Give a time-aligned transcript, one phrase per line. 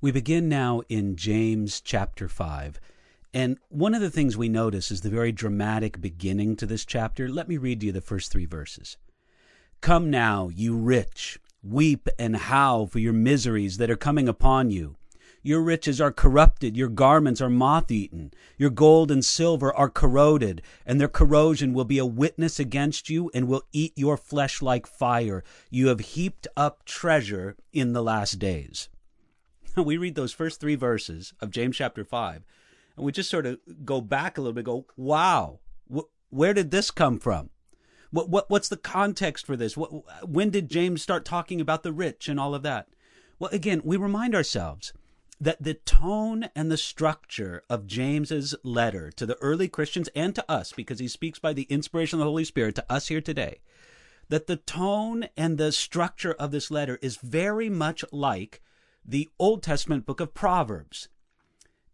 [0.00, 2.78] We begin now in James chapter 5.
[3.34, 7.28] And one of the things we notice is the very dramatic beginning to this chapter.
[7.28, 8.96] Let me read to you the first three verses.
[9.80, 14.94] Come now, you rich, weep and howl for your miseries that are coming upon you.
[15.42, 20.62] Your riches are corrupted, your garments are moth eaten, your gold and silver are corroded,
[20.86, 24.86] and their corrosion will be a witness against you and will eat your flesh like
[24.86, 25.42] fire.
[25.70, 28.88] You have heaped up treasure in the last days.
[29.84, 32.44] we read those first three verses of James chapter 5,
[32.96, 35.60] and we just sort of go back a little bit, go, wow,
[35.92, 37.50] wh- where did this come from?
[38.10, 39.76] What, what, what's the context for this?
[39.76, 39.90] What,
[40.26, 42.88] when did James start talking about the rich and all of that?
[43.38, 44.92] Well, again, we remind ourselves
[45.40, 50.50] that the tone and the structure of James's letter to the early Christians and to
[50.50, 53.60] us, because he speaks by the inspiration of the Holy Spirit to us here today,
[54.28, 58.60] that the tone and the structure of this letter is very much like
[59.08, 61.08] the Old Testament book of Proverbs.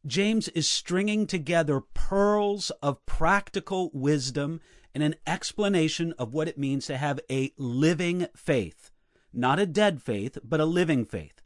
[0.05, 4.61] James is stringing together pearls of practical wisdom
[4.93, 8.91] and an explanation of what it means to have a living faith.
[9.33, 11.41] Not a dead faith, but a living faith.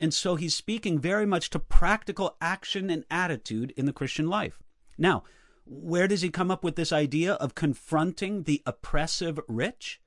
[0.00, 4.58] And so he's speaking very much to practical action and attitude in the Christian life.
[4.98, 5.22] Now,
[5.64, 10.00] where does he come up with this idea of confronting the oppressive rich?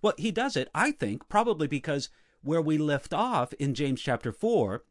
[0.00, 2.08] Well, he does it, I think, probably because
[2.42, 4.82] where we left off in James chapter 4,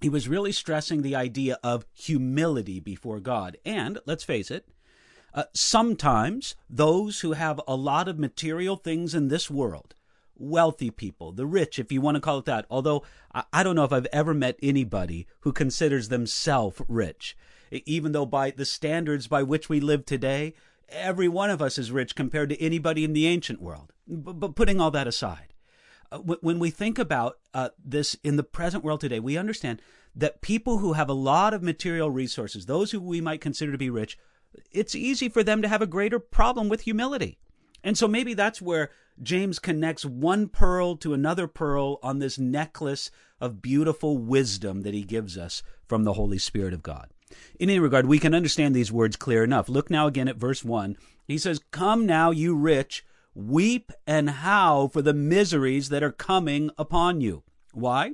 [0.00, 3.56] he was really stressing the idea of humility before God.
[3.64, 4.68] And let's face it,
[5.32, 9.94] uh, sometimes those who have a lot of material things in this world,
[10.34, 13.02] wealthy people, the rich, if you want to call it that, although
[13.34, 17.36] I, I don't know if I've ever met anybody who considers themselves rich,
[17.70, 20.54] even though by the standards by which we live today,
[20.88, 23.92] every one of us is rich compared to anybody in the ancient world.
[24.06, 25.54] But, but putting all that aside,
[26.12, 29.80] uh, when we think about uh, this in the present world today, we understand
[30.14, 33.78] that people who have a lot of material resources, those who we might consider to
[33.78, 34.18] be rich,
[34.72, 37.38] it's easy for them to have a greater problem with humility.
[37.84, 38.90] And so maybe that's where
[39.22, 43.10] James connects one pearl to another pearl on this necklace
[43.40, 47.12] of beautiful wisdom that he gives us from the Holy Spirit of God.
[47.58, 49.68] In any regard, we can understand these words clear enough.
[49.68, 50.96] Look now again at verse 1.
[51.26, 53.04] He says, Come now, you rich,
[53.36, 57.42] Weep and howl for the miseries that are coming upon you.
[57.74, 58.12] Why?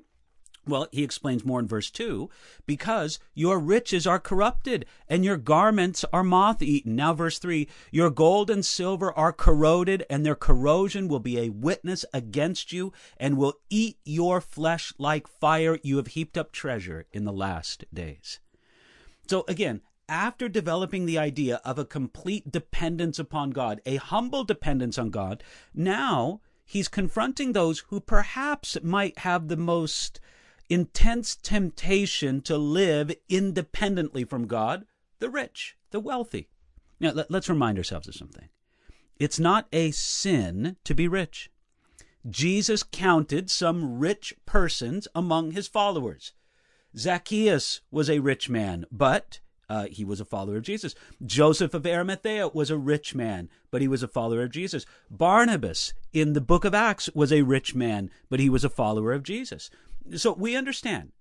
[0.67, 2.29] Well, he explains more in verse 2
[2.67, 6.97] because your riches are corrupted and your garments are moth eaten.
[6.97, 11.51] Now, verse 3 your gold and silver are corroded, and their corrosion will be a
[11.51, 15.79] witness against you and will eat your flesh like fire.
[15.85, 18.41] You have heaped up treasure in the last days.
[19.29, 24.99] So, again, after developing the idea of a complete dependence upon God, a humble dependence
[24.99, 25.43] on God,
[25.75, 30.21] now he's confronting those who perhaps might have the most
[30.69, 34.87] intense temptation to live independently from God
[35.19, 36.49] the rich, the wealthy.
[36.99, 38.49] Now, let, us remind ourselves of something.
[39.19, 41.51] It's not a sin to be rich.
[42.29, 46.33] Jesus counted some rich persons among his followers.
[46.97, 50.95] Zacchaeus was a rich man, but uh, he was a follower of Jesus.
[51.25, 54.85] Joseph of Arimathea was a rich man, but he was a follower of Jesus.
[55.11, 59.13] Barnabas in the book of Acts was a rich man, but he was a follower
[59.13, 59.71] of Jesus.
[60.17, 61.13] So we understand.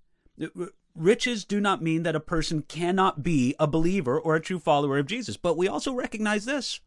[0.94, 4.98] Riches do not mean that a person cannot be a believer or a true follower
[4.98, 6.80] of Jesus, but we also recognize this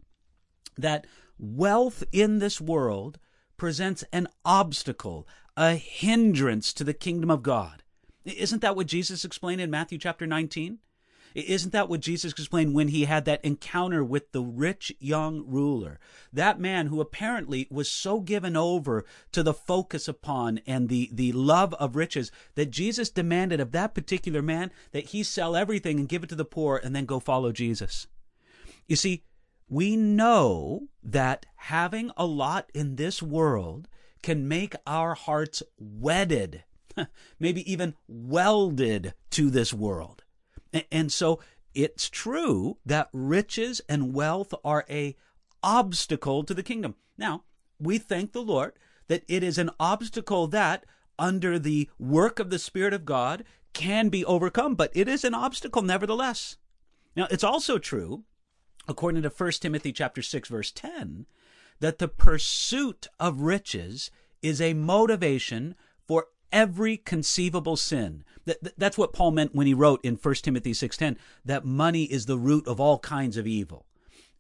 [0.77, 1.07] that
[1.39, 3.17] wealth in this world
[3.57, 7.83] presents an obstacle, a hindrance to the kingdom of God.
[8.25, 10.79] Isn't that what Jesus explained in Matthew chapter 19?
[11.35, 16.00] Isn't that what Jesus explained when he had that encounter with the rich young ruler?
[16.31, 19.03] That man who apparently was so given over
[19.34, 23.94] to the focus upon and the, the love of riches that Jesus demanded of that
[23.94, 27.19] particular man that he sell everything and give it to the poor and then go
[27.19, 28.07] follow Jesus.
[28.88, 29.26] You see,
[29.67, 33.90] we know that having a lot in this world
[34.22, 36.64] can make our hearts wedded,
[37.40, 40.23] maybe even welded to this world.
[40.91, 41.40] And so
[41.73, 45.16] it's true that riches and wealth are a
[45.62, 46.96] obstacle to the kingdom.
[47.17, 47.44] Now,
[47.79, 48.73] we thank the Lord
[49.08, 50.85] that it is an obstacle that
[51.17, 55.34] under the work of the Spirit of God can be overcome, but it is an
[55.34, 56.58] obstacle nevertheless.
[57.16, 58.23] Now, it's also true,
[58.88, 61.26] according to 1 Timothy chapter 6 verse 10,
[61.79, 65.76] that the pursuit of riches is a motivation
[66.51, 68.23] every conceivable sin.
[68.45, 72.25] That, that's what Paul meant when he wrote in 1 Timothy 6:10 that money is
[72.25, 73.85] the root of all kinds of evil.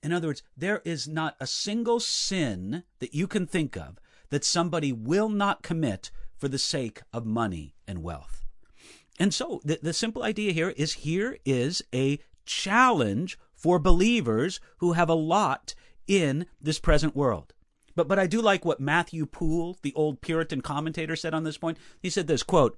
[0.03, 3.97] In other words, there is not a single sin that you can think of
[4.29, 8.45] that somebody will not commit for the sake of money and wealth.
[9.19, 14.93] And so the, the simple idea here is here is a challenge for believers who
[14.93, 15.73] have a lot
[16.07, 17.54] in this present world.
[17.95, 21.57] But but I do like what Matthew Poole, the old Puritan commentator, said on this
[21.57, 21.77] point.
[22.01, 22.77] He said this quote,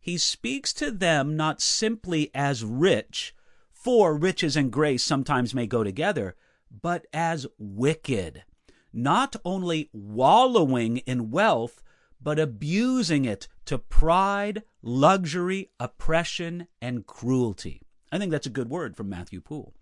[0.00, 3.34] He speaks to them not simply as rich,
[3.72, 6.34] for riches and grace sometimes may go together,
[6.70, 8.44] but as wicked,
[8.92, 11.82] not only wallowing in wealth,
[12.20, 17.82] but abusing it to pride, luxury, oppression, and cruelty.
[18.10, 19.74] I think that's a good word from Matthew Poole.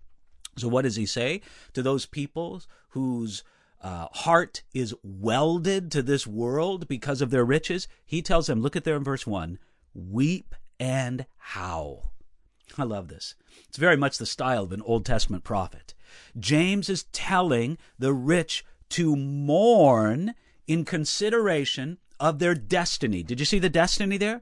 [0.57, 1.41] So, what does he say
[1.73, 3.43] to those people whose
[3.81, 7.87] uh, heart is welded to this world because of their riches?
[8.05, 9.59] He tells them, look at there in verse 1
[9.93, 12.11] weep and howl.
[12.77, 13.35] I love this.
[13.67, 15.93] It's very much the style of an Old Testament prophet.
[16.37, 20.35] James is telling the rich to mourn
[20.67, 23.23] in consideration of their destiny.
[23.23, 24.41] Did you see the destiny there?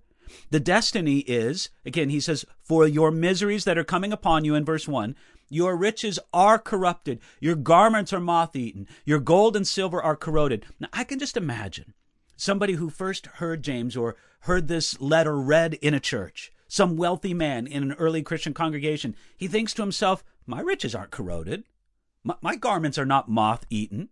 [0.49, 4.65] The destiny is, again, he says, for your miseries that are coming upon you in
[4.65, 5.15] verse 1,
[5.49, 10.65] your riches are corrupted, your garments are moth eaten, your gold and silver are corroded.
[10.79, 11.93] Now, I can just imagine
[12.35, 17.33] somebody who first heard James or heard this letter read in a church, some wealthy
[17.33, 19.15] man in an early Christian congregation.
[19.37, 21.63] He thinks to himself, My riches aren't corroded,
[22.23, 24.09] my, my garments are not moth eaten,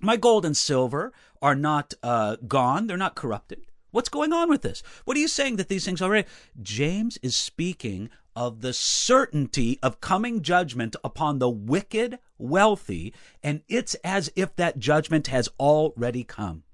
[0.00, 3.66] my gold and silver are not uh, gone, they're not corrupted.
[3.92, 4.82] What's going on with this?
[5.04, 6.26] What are you saying that these things are already?
[6.62, 13.12] James is speaking of the certainty of coming judgment upon the wicked wealthy,
[13.42, 16.64] and it's as if that judgment has already come.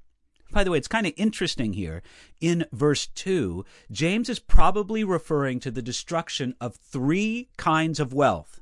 [0.50, 2.02] By the way, it's kind of interesting here.
[2.40, 8.60] In verse 2, James is probably referring to the destruction of three kinds of wealth.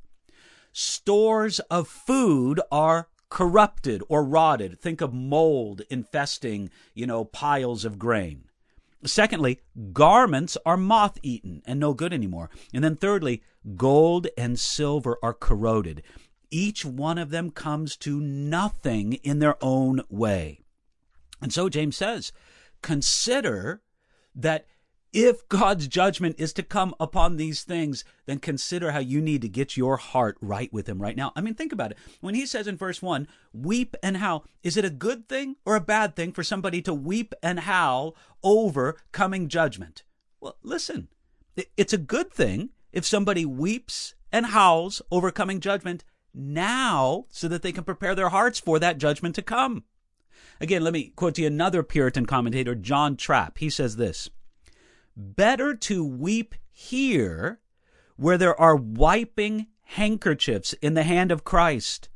[0.73, 4.81] Stores of food are corrupted or rotted.
[4.81, 8.46] Think of mold infesting, you know, piles of grain.
[9.07, 9.61] Secondly,
[9.93, 12.51] garments are moth eaten and no good anymore.
[12.75, 13.43] And then thirdly,
[13.77, 16.03] gold and silver are corroded.
[16.51, 20.61] Each one of them comes to nothing in their own way.
[21.41, 22.33] And so James says,
[22.83, 23.83] consider
[24.35, 24.67] that
[25.13, 29.49] if God's judgment is to come upon these things, then consider how you need to
[29.49, 31.33] get your heart right with Him right now.
[31.35, 31.99] I mean, think about it.
[32.21, 35.77] When He says in verse 1, weep and howl, is it a good thing or
[35.77, 40.03] a bad thing for somebody to weep and howl over coming judgment?
[40.41, 41.09] Well, listen,
[41.77, 46.05] it's a good thing if somebody weeps and howls over coming judgment
[46.35, 49.85] now so that they can prepare their hearts for that judgment to come.
[50.61, 53.59] Again, let me quote to you another Puritan commentator, John Trapp.
[53.59, 54.31] He says this
[55.19, 57.61] Better to weep here
[58.17, 62.11] where there are wiping handkerchiefs in the hand of Christ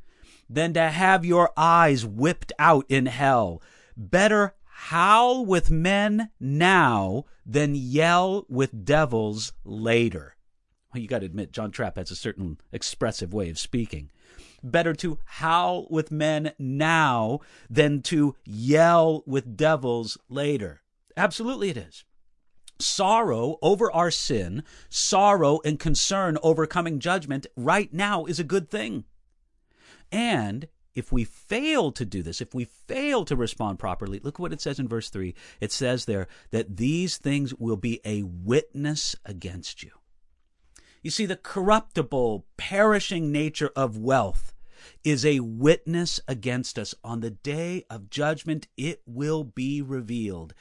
[0.47, 3.59] than to have your eyes whipped out in hell.
[3.97, 10.35] Better howl with men now than yell with devils later.
[10.93, 14.11] Well, you got to admit, John Trapp has a certain expressive way of speaking.
[14.63, 20.81] Better to howl with men now than to yell with devils later.
[21.17, 22.03] Absolutely, it is
[22.81, 28.69] sorrow over our sin, sorrow and concern over coming judgment right now is a good
[28.69, 29.05] thing.
[30.11, 34.51] And if we fail to do this, if we fail to respond properly, look what
[34.51, 35.33] it says in verse 3.
[35.61, 39.91] It says there that these things will be a witness against you.
[41.01, 44.53] You see, the corruptible, perishing nature of wealth
[45.03, 46.93] is a witness against us.
[47.03, 50.53] On the day of judgment, it will be revealed.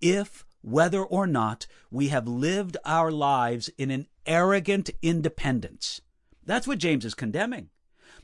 [0.00, 6.00] If whether or not we have lived our lives in an arrogant independence.
[6.44, 7.70] That's what James is condemning.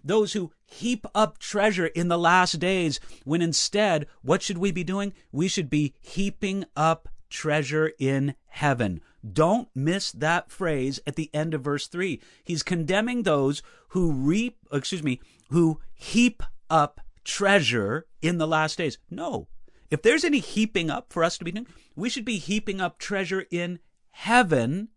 [0.02, 4.84] Those who heap up treasure in the last days, when instead, what should we be
[4.84, 5.14] doing?
[5.32, 9.00] We should be heaping up treasure in heaven.
[9.32, 12.20] Don't miss that phrase at the end of verse 3.
[12.44, 15.20] He's condemning those who reap, excuse me,
[15.50, 18.98] who heap up treasure in the last days.
[19.10, 19.48] No,
[19.90, 22.98] if there's any heaping up for us to be doing, we should be heaping up
[22.98, 23.78] treasure in
[24.10, 24.88] heaven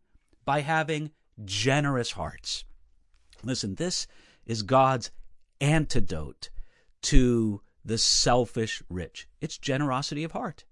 [0.45, 1.11] by having
[1.43, 2.65] generous hearts.
[3.43, 4.07] Listen, this
[4.45, 5.11] is God's
[5.61, 6.49] antidote
[7.03, 9.27] to the selfish rich.
[9.41, 10.65] It's generosity of heart.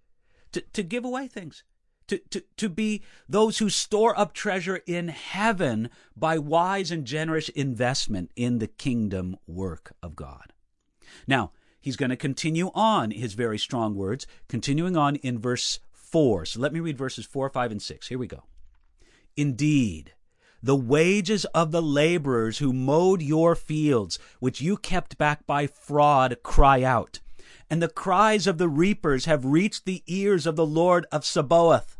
[0.54, 1.64] To, to give away things.
[2.08, 7.50] To, to, to be those who store up treasure in heaven by wise and generous
[7.50, 10.54] investment in the kingdom work of God.
[11.26, 11.52] Now,
[11.86, 16.44] he's going to continue on his very strong words, continuing on in verse 4.
[16.46, 18.08] So let me read verses 4, 5, and 6.
[18.08, 18.42] Here we go.
[19.38, 20.14] Indeed,
[20.64, 26.38] the wages of the laborers who mowed your fields, which you kept back by fraud,
[26.42, 27.20] cry out.
[27.70, 31.95] And the cries of the reapers have reached the ears of the Lord of Sabaoth.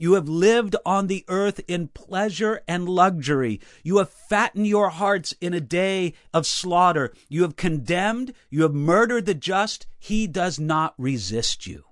[0.00, 3.60] You have lived on the earth in pleasure and luxury.
[3.82, 7.12] You have fattened your hearts in a day of slaughter.
[7.28, 9.86] You have condemned, you have murdered the just.
[9.98, 11.84] He does not resist you.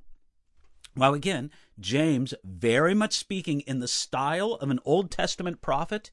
[0.96, 6.10] Well, again, James, very much speaking in the style of an Old Testament prophet,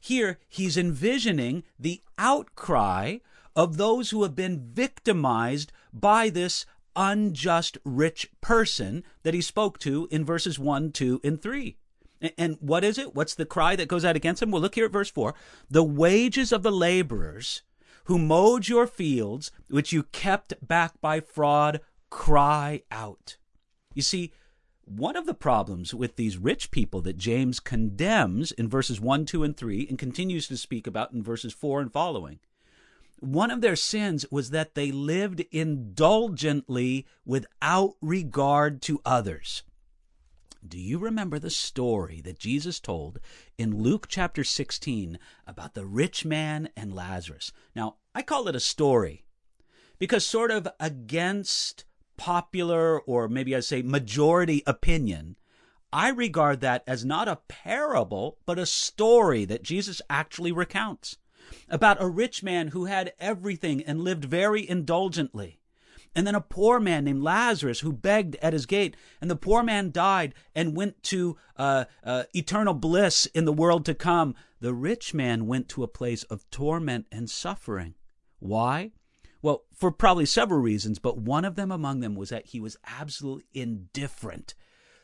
[0.00, 3.18] here he's envisioning the outcry
[3.54, 10.08] of those who have been victimized by this unjust rich person that he spoke to
[10.10, 11.76] in verses 1, 2, and 3.
[12.38, 13.14] And what is it?
[13.14, 14.50] What's the cry that goes out against him?
[14.50, 15.34] Well, look here at verse 4.
[15.70, 17.62] The wages of the laborers
[18.04, 23.36] who mowed your fields, which you kept back by fraud, cry out.
[23.94, 24.32] You see,
[24.84, 29.42] one of the problems with these rich people that James condemns in verses 1, 2,
[29.42, 32.38] and 3, and continues to speak about in verses 4 and following,
[33.18, 39.62] one of their sins was that they lived indulgently without regard to others.
[40.66, 43.20] Do you remember the story that Jesus told
[43.56, 47.52] in Luke chapter 16 about the rich man and Lazarus?
[47.74, 49.24] Now, I call it a story
[49.98, 51.84] because, sort of against
[52.16, 55.36] popular or maybe I say majority opinion,
[55.92, 61.16] I regard that as not a parable, but a story that Jesus actually recounts
[61.68, 65.60] about a rich man who had everything and lived very indulgently.
[66.16, 68.96] And then a poor man named Lazarus who begged at his gate.
[69.20, 73.84] And the poor man died and went to uh, uh, eternal bliss in the world
[73.84, 74.34] to come.
[74.60, 77.96] The rich man went to a place of torment and suffering.
[78.38, 78.92] Why?
[79.42, 82.78] Well, for probably several reasons, but one of them among them was that he was
[82.86, 84.54] absolutely indifferent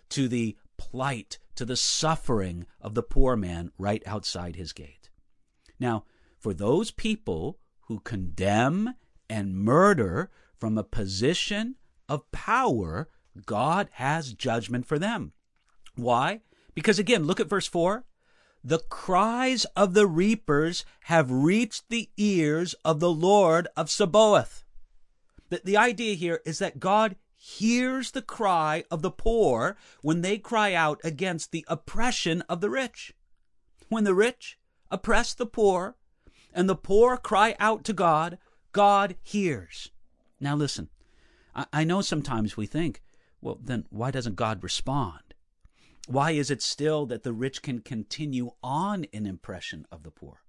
[0.09, 5.11] to the plight, to the suffering of the poor man right outside his gate.
[5.79, 6.05] Now,
[6.43, 8.95] for those people who condemn
[9.31, 11.77] and murder from a position
[12.09, 13.09] of power,
[13.47, 15.33] God has judgment for them.
[15.95, 16.41] Why?
[16.75, 18.05] Because again, look at verse 4.
[18.65, 24.65] The cries of the reapers have reached the ears of the Lord of Sabaoth.
[25.49, 30.39] The, the idea here is that God hears the cry of the poor when they
[30.39, 33.15] cry out against the oppression of the rich.
[33.89, 34.59] When the rich
[34.91, 35.97] oppress the poor,
[36.53, 38.39] and the poor cry out to God,
[38.73, 39.91] God hears.
[40.41, 40.89] Now, listen,
[41.55, 43.03] I, I know sometimes we think,
[43.41, 45.35] well, then why doesn't God respond?
[46.07, 50.43] Why is it still that the rich can continue on in impression of the poor?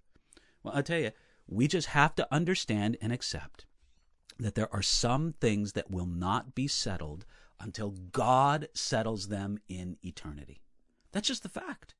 [0.64, 1.12] Well, I'll tell you,
[1.48, 3.66] we just have to understand and accept
[4.40, 7.26] that there are some things that will not be settled
[7.60, 10.62] until God settles them in eternity.
[11.12, 11.96] That's just the fact.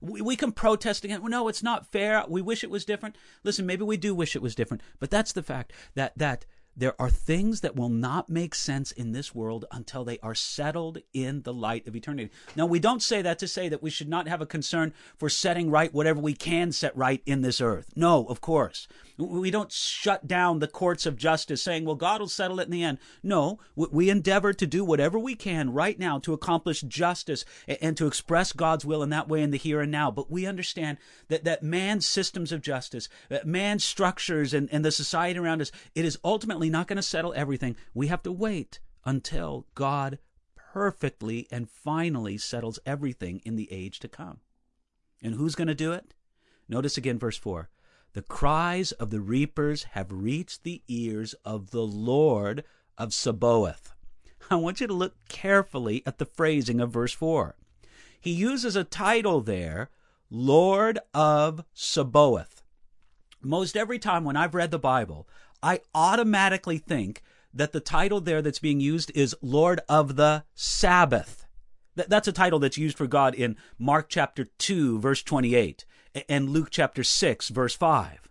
[0.00, 1.22] We, we can protest again.
[1.24, 2.24] No, it's not fair.
[2.28, 3.16] We wish it was different.
[3.42, 6.46] Listen, maybe we do wish it was different, but that's the fact that that
[6.76, 10.98] there are things that will not make sense in this world until they are settled
[11.12, 12.30] in the light of eternity.
[12.56, 15.28] Now, we don't say that to say that we should not have a concern for
[15.28, 17.92] setting right whatever we can set right in this earth.
[17.94, 18.88] No, of course.
[19.16, 22.72] We don't shut down the courts of justice saying, well, God will settle it in
[22.72, 22.98] the end.
[23.22, 28.08] No, we endeavor to do whatever we can right now to accomplish justice and to
[28.08, 30.10] express God's will in that way in the here and now.
[30.10, 33.08] But we understand that, that man's systems of justice,
[33.44, 37.32] man's structures and, and the society around us, it is ultimately not going to settle
[37.36, 37.76] everything.
[37.94, 40.18] We have to wait until God
[40.56, 44.40] perfectly and finally settles everything in the age to come.
[45.22, 46.14] And who's going to do it?
[46.68, 47.70] Notice again verse 4
[48.14, 52.64] the cries of the reapers have reached the ears of the Lord
[52.96, 53.92] of Sabaoth.
[54.50, 57.56] I want you to look carefully at the phrasing of verse 4.
[58.20, 59.90] He uses a title there,
[60.30, 62.62] Lord of Sabaoth.
[63.42, 65.28] Most every time when I've read the Bible,
[65.60, 67.20] I automatically think
[67.52, 71.46] that the title there that's being used is Lord of the Sabbath.
[71.96, 75.84] That's a title that's used for God in Mark chapter 2, verse 28
[76.28, 78.28] and Luke chapter 6, verse 5.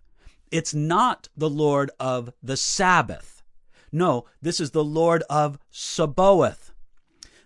[0.50, 3.42] It's not the Lord of the Sabbath.
[3.90, 6.72] No, this is the Lord of Sabaoth.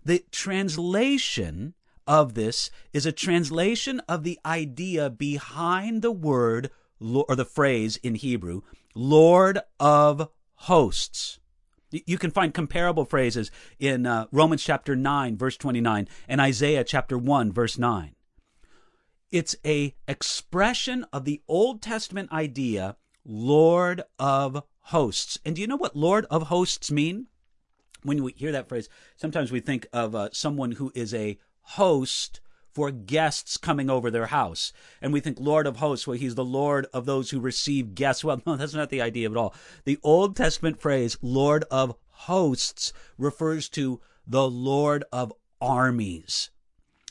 [0.04, 1.74] The translation
[2.06, 8.14] of this is a translation of the idea behind the word or the phrase in
[8.14, 8.62] Hebrew,
[8.94, 11.38] Lord of hosts.
[11.90, 17.16] You can find comparable phrases in uh, Romans chapter 9, verse 29, and Isaiah chapter
[17.16, 18.14] 1, verse 9.
[19.30, 25.38] It's a expression of the Old Testament idea, Lord of hosts.
[25.44, 27.26] And do you know what Lord of hosts mean?
[28.02, 32.40] When we hear that phrase, sometimes we think of uh, someone who is a host
[32.72, 34.72] for guests coming over their house.
[35.02, 38.24] And we think Lord of hosts, well, he's the Lord of those who receive guests.
[38.24, 39.54] Well, no, that's not the idea at all.
[39.84, 46.50] The Old Testament phrase, Lord of hosts, refers to the Lord of armies.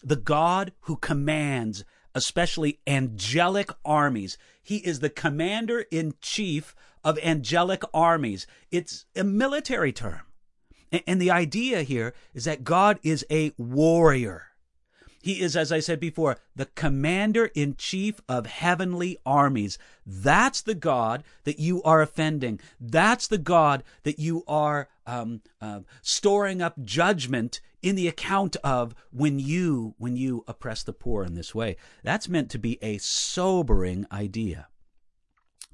[0.04, 1.84] the God who commands,
[2.18, 4.38] especially angelic armies.
[4.64, 8.48] He is the commander in chief of angelic armies.
[8.72, 10.22] It's a military term.
[11.06, 14.48] And the idea here is that God is a warrior.
[15.22, 19.78] He is, as I said before, the commander in chief of heavenly armies.
[20.06, 22.60] That's the God that you are offending.
[22.80, 28.94] That's the God that you are um, uh, storing up judgment in the account of
[29.12, 31.78] when you when you oppress the poor in this way.
[32.04, 34.68] That's meant to be a sobering idea.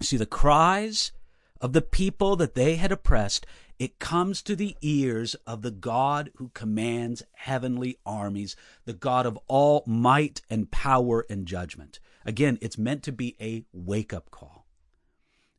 [0.01, 1.11] See the cries
[1.59, 3.45] of the people that they had oppressed
[3.79, 9.37] it comes to the ears of the God who commands heavenly armies, the God of
[9.47, 11.99] all might and power and judgment.
[12.25, 14.67] Again, it's meant to be a wake up call.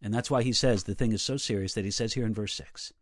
[0.00, 2.34] And that's why he says the thing is so serious that he says here in
[2.34, 2.92] verse 6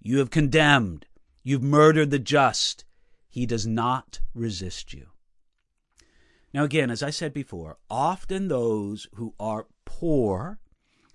[0.00, 1.06] You have condemned,
[1.42, 2.84] you've murdered the just.
[3.28, 5.08] He does not resist you.
[6.54, 10.58] Now, again, as I said before, often those who are poor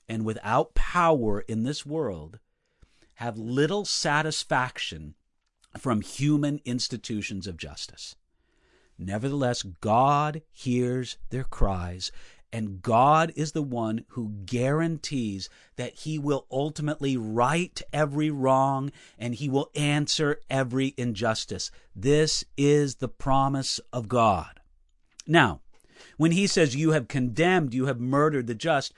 [0.08, 2.40] and without power in this world
[3.16, 5.16] have little satisfaction
[5.78, 8.16] from human institutions of justice.
[8.98, 12.12] Nevertheless, God hears their cries,
[12.54, 19.36] and God is the one who guarantees that He will ultimately right every wrong and
[19.36, 21.72] He will answer every injustice.
[21.96, 24.60] This is the promise of God.
[25.26, 25.62] Now,
[26.18, 28.94] when He says, You have condemned, you have murdered the just,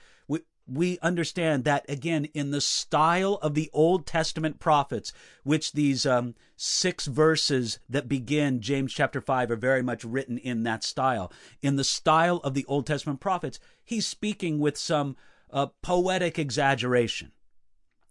[0.66, 6.34] we understand that again in the style of the Old Testament prophets, which these um,
[6.56, 11.30] six verses that begin James chapter 5 are very much written in that style.
[11.60, 15.16] In the style of the Old Testament prophets, he's speaking with some
[15.50, 17.32] uh, poetic exaggeration.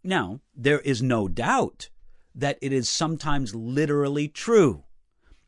[0.03, 1.89] Now, there is no doubt
[2.35, 4.83] that it is sometimes literally true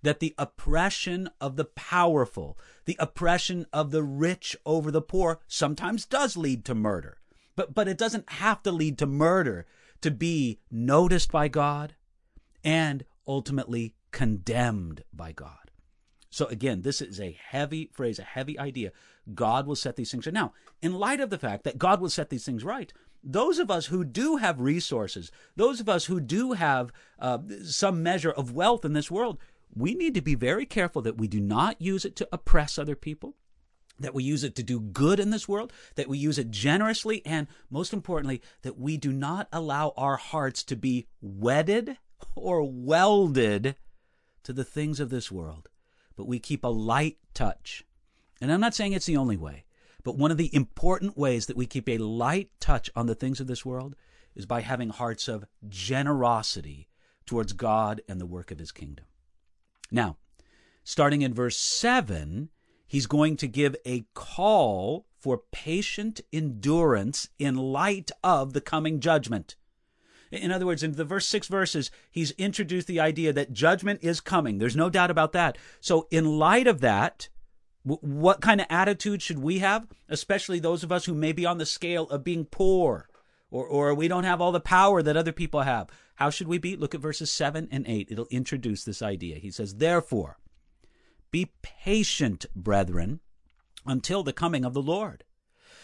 [0.02, 6.06] that the oppression of the powerful, the oppression of the rich over the poor sometimes
[6.06, 7.18] does lead to murder.
[7.56, 9.66] But, but it doesn't have to lead to murder
[10.02, 11.96] to be noticed by God
[12.64, 15.72] and ultimately condemned by God.
[16.30, 18.92] So again, this is a heavy phrase, a heavy idea.
[19.34, 20.34] God will set these things right.
[20.34, 22.92] Now, in light of the fact that God will set these things right,
[23.24, 28.04] those of us who do have resources, those of us who do have uh, some
[28.04, 29.40] measure of wealth in this world,
[29.76, 32.96] we need to be very careful that we do not use it to oppress other
[32.96, 33.36] people,
[34.00, 37.22] that we use it to do good in this world, that we use it generously,
[37.26, 41.98] and most importantly, that we do not allow our hearts to be wedded
[42.36, 43.76] or welded
[44.44, 45.70] to the things of this world,
[46.16, 47.84] but we keep a light touch.
[48.40, 49.66] And I'm not saying it's the only way,
[50.04, 53.40] but one of the important ways that we keep a light touch on the things
[53.40, 53.96] of this world
[54.36, 56.88] is by having hearts of generosity
[57.26, 59.06] towards God and the work of his kingdom.
[59.92, 60.18] Now,
[60.84, 62.50] starting in verse 7,
[62.88, 69.56] he's going to give a call for patient endurance in light of the coming judgment.
[70.32, 74.20] In other words, in the first six verses, he's introduced the idea that judgment is
[74.20, 74.58] coming.
[74.58, 75.58] There's no doubt about that.
[75.80, 77.30] So, in light of that,
[77.84, 81.60] what kind of attitude should we have, especially those of us who may be on
[81.60, 83.08] the scale of being poor
[83.50, 85.90] or, or we don't have all the power that other people have?
[86.16, 86.76] How should we be?
[86.76, 88.10] Look at verses 7 and 8.
[88.12, 89.38] It'll introduce this idea.
[89.38, 90.38] He says, Therefore,
[91.32, 93.20] be patient, brethren,
[93.86, 95.24] until the coming of the Lord.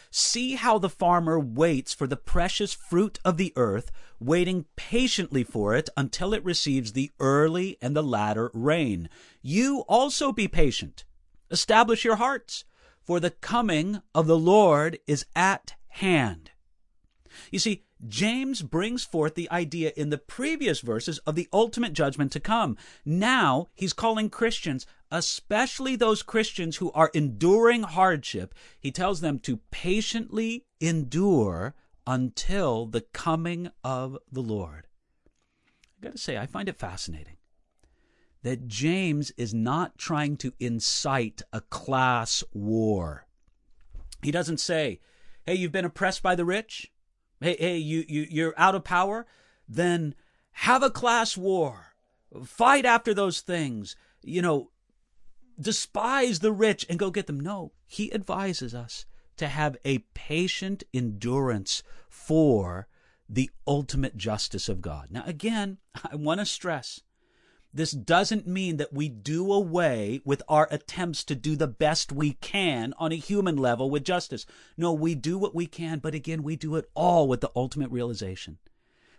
[0.09, 5.73] See how the farmer waits for the precious fruit of the earth, waiting patiently for
[5.73, 9.09] it until it receives the early and the latter rain.
[9.41, 11.05] You also be patient.
[11.49, 12.65] Establish your hearts,
[13.03, 16.50] for the coming of the Lord is at hand.
[17.51, 22.31] You see, James brings forth the idea in the previous verses of the ultimate judgment
[22.31, 22.77] to come.
[23.05, 29.57] Now he's calling Christians, especially those Christians who are enduring hardship, he tells them to
[29.69, 31.75] patiently endure
[32.07, 34.87] until the coming of the Lord.
[35.99, 37.37] I got to say, I find it fascinating
[38.43, 43.27] that James is not trying to incite a class war.
[44.23, 44.99] He doesn't say,
[45.45, 46.90] hey, you've been oppressed by the rich?
[47.41, 49.25] Hey, hey, you, you, you're out of power,
[49.67, 50.15] then
[50.51, 51.93] have a class war.
[52.45, 53.95] Fight after those things.
[54.21, 54.71] You know,
[55.59, 57.39] despise the rich and go get them.
[57.39, 59.05] No, he advises us
[59.37, 62.87] to have a patient endurance for
[63.27, 65.07] the ultimate justice of God.
[65.09, 65.77] Now, again,
[66.11, 67.01] I want to stress
[67.73, 72.33] this doesn't mean that we do away with our attempts to do the best we
[72.33, 74.45] can on a human level with justice.
[74.75, 77.89] No, we do what we can, but again, we do it all with the ultimate
[77.89, 78.57] realization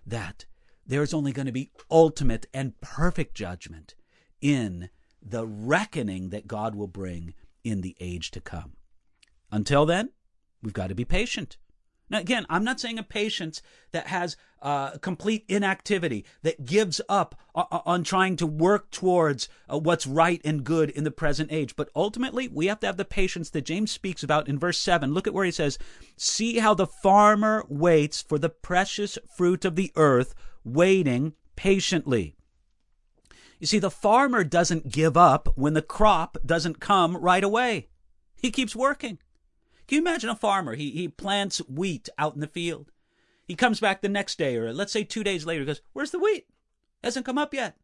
[0.07, 0.45] that
[0.87, 3.95] there is only going to be ultimate and perfect judgment
[4.41, 4.91] in
[5.23, 7.35] the reckoning that God will bring
[7.65, 8.73] in the age to come.
[9.51, 10.11] Until then,
[10.62, 11.57] we've got to be patient.
[12.12, 17.35] Now, again, I'm not saying a patience that has uh, complete inactivity, that gives up
[17.55, 21.75] on trying to work towards uh, what's right and good in the present age.
[21.75, 25.14] But ultimately, we have to have the patience that James speaks about in verse 7.
[25.14, 25.79] Look at where he says,
[26.18, 32.37] See how the farmer waits for the precious fruit of the earth, waiting patiently.
[33.59, 37.88] You see, the farmer doesn't give up when the crop doesn't come right away.
[38.37, 39.18] He keeps working.
[39.87, 40.75] Can you imagine a farmer?
[40.75, 42.90] He, he plants wheat out in the field.
[43.47, 46.11] He comes back the next day, or let's say two days later, he goes, Where's
[46.11, 46.47] the wheat?
[47.03, 47.77] It Hasn't come up yet.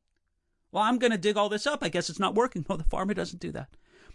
[0.71, 1.83] Well, I'm going to dig all this up.
[1.83, 2.65] I guess it's not working.
[2.69, 3.69] No, the farmer doesn't do that.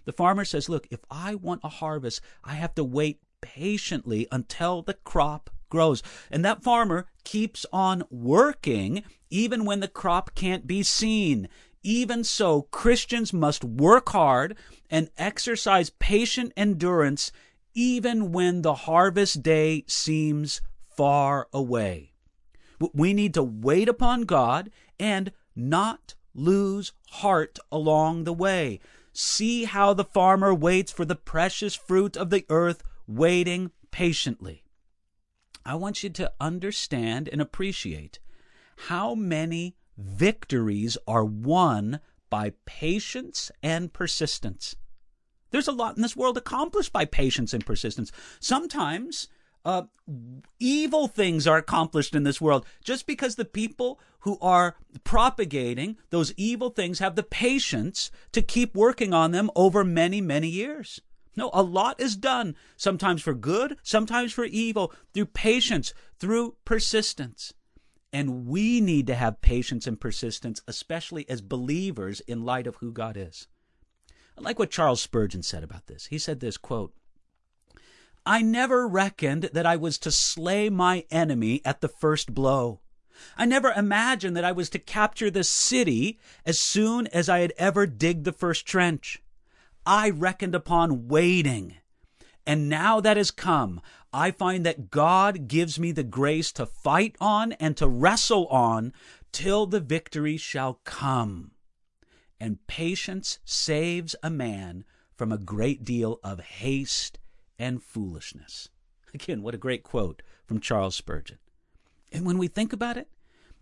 [0.05, 4.81] The farmer says, Look, if I want a harvest, I have to wait patiently until
[4.81, 6.03] the crop grows.
[6.31, 11.49] And that farmer keeps on working even when the crop can't be seen.
[11.81, 14.55] Even so, Christians must work hard
[14.89, 17.31] and exercise patient endurance
[17.73, 20.61] even when the harvest day seems
[20.95, 22.13] far away.
[22.93, 28.79] We need to wait upon God and not lose heart along the way.
[29.13, 34.63] See how the farmer waits for the precious fruit of the earth, waiting patiently.
[35.65, 38.19] I want you to understand and appreciate
[38.87, 44.75] how many victories are won by patience and persistence.
[45.53, 48.11] There's a lot in this world accomplished by patience and persistence.
[48.39, 49.27] Sometimes
[49.63, 49.83] uh,
[50.59, 56.33] evil things are accomplished in this world just because the people who are propagating those
[56.37, 60.99] evil things have the patience to keep working on them over many, many years.
[61.37, 67.53] No, a lot is done, sometimes for good, sometimes for evil, through patience, through persistence.
[68.11, 72.91] And we need to have patience and persistence, especially as believers in light of who
[72.91, 73.47] God is.
[74.37, 76.07] I like what Charles Spurgeon said about this.
[76.07, 76.93] He said this quote,
[78.25, 82.79] I never reckoned that I was to slay my enemy at the first blow.
[83.37, 87.53] I never imagined that I was to capture the city as soon as I had
[87.57, 89.21] ever digged the first trench.
[89.85, 91.75] I reckoned upon waiting.
[92.45, 97.15] And now that has come, I find that God gives me the grace to fight
[97.19, 98.93] on and to wrestle on
[99.31, 101.52] till the victory shall come
[102.43, 104.83] and patience saves a man
[105.15, 107.17] from a great deal of haste
[107.57, 108.67] and foolishness.
[109.13, 111.37] Again, what a great quote from Charles Spurgeon.
[112.11, 113.07] And when we think about it,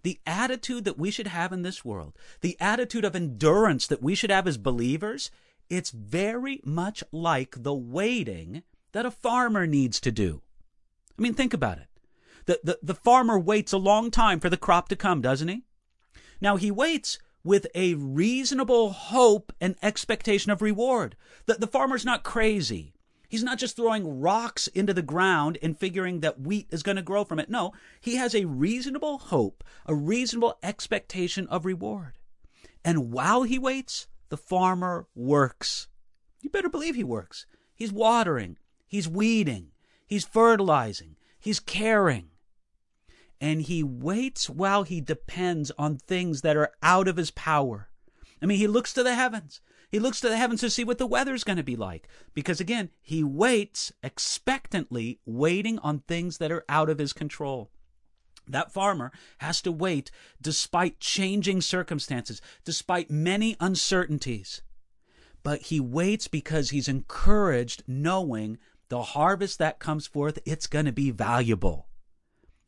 [0.01, 4.15] the attitude that we should have in this world, the attitude of endurance that we
[4.15, 5.29] should have as believers,
[5.69, 8.63] it's very much like the waiting
[8.93, 10.41] that a farmer needs to do.
[11.19, 11.87] I mean, think about it.
[12.47, 15.65] The, the, the farmer waits a long time for the crop to come, doesn't he?
[16.41, 21.15] Now, he waits with a reasonable hope and expectation of reward.
[21.45, 22.93] The, the farmer's not crazy.
[23.29, 27.01] He's not just throwing rocks into the ground and figuring that wheat is going to
[27.01, 27.49] grow from it.
[27.49, 32.17] No, he has a reasonable hope, a reasonable expectation of reward.
[32.83, 35.87] And while he waits, the farmer works.
[36.41, 37.45] You better believe he works.
[37.73, 39.71] He's watering, he's weeding,
[40.05, 42.30] he's fertilizing, he's caring
[43.41, 47.89] and he waits while he depends on things that are out of his power.
[48.39, 49.61] I mean, he looks to the heavens.
[49.89, 52.07] He looks to the heavens to see what the weather's going to be like.
[52.35, 57.71] Because again, he waits expectantly, waiting on things that are out of his control.
[58.47, 64.61] That farmer has to wait despite changing circumstances, despite many uncertainties.
[65.43, 70.91] But he waits because he's encouraged, knowing the harvest that comes forth, it's going to
[70.91, 71.87] be valuable.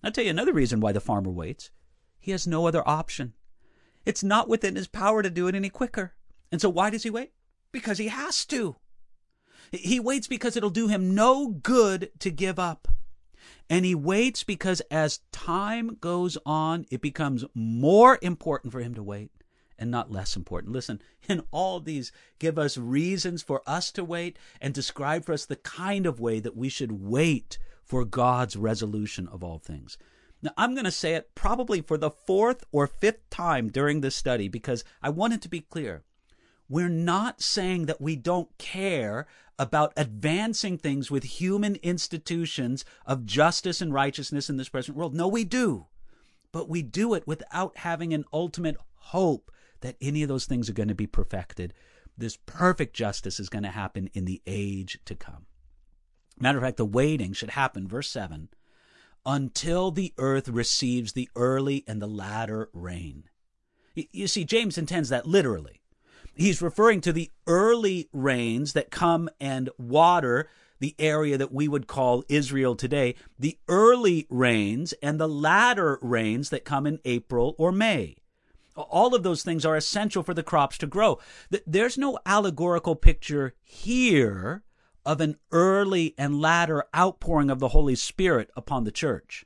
[0.03, 1.71] I'll tell you another reason why the farmer waits.
[2.19, 3.33] He has no other option.
[4.05, 6.13] It's not within his power to do it any quicker.
[6.51, 7.31] And so why does he wait?
[7.71, 8.75] Because he has to.
[9.71, 12.87] He waits because it'll do him no good to give up.
[13.69, 19.03] And he waits because as time goes on, it becomes more important for him to
[19.03, 19.31] wait
[19.79, 20.73] and not less important.
[20.73, 25.45] Listen, and all these give us reasons for us to wait and describe for us
[25.45, 29.97] the kind of way that we should wait for God's resolution of all things.
[30.41, 34.15] Now, I'm going to say it probably for the fourth or fifth time during this
[34.15, 36.03] study because I want it to be clear.
[36.67, 39.25] We're not saying that we don't care
[39.59, 45.13] about advancing things with human institutions of justice and righteousness in this present world.
[45.13, 45.85] No, we do.
[46.51, 50.73] But we do it without having an ultimate hope that any of those things are
[50.73, 51.73] going to be perfected.
[52.17, 55.45] This perfect justice is going to happen in the age to come.
[56.39, 58.49] Matter of fact, the waiting should happen, verse 7,
[59.25, 63.25] until the earth receives the early and the latter rain.
[63.95, 65.81] You see, James intends that literally.
[66.35, 71.87] He's referring to the early rains that come and water the area that we would
[71.87, 77.71] call Israel today, the early rains and the latter rains that come in April or
[77.71, 78.17] May.
[78.75, 81.19] All of those things are essential for the crops to grow.
[81.65, 84.63] There's no allegorical picture here
[85.05, 89.45] of an early and latter outpouring of the Holy Spirit upon the church.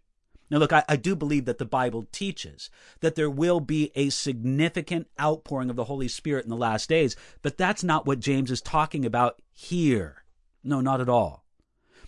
[0.49, 2.69] Now, look, I, I, do believe that the Bible teaches
[3.01, 7.15] that there will be a significant outpouring of the Holy Spirit in the last days,
[7.41, 10.23] but that's not what James is talking about here.
[10.63, 11.43] No, not at all.